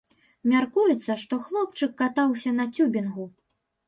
Мяркуецца, 0.51 1.17
што 1.23 1.37
хлопчык 1.47 1.91
катаўся 1.99 2.55
на 2.61 2.65
цюбінгу. 2.75 3.27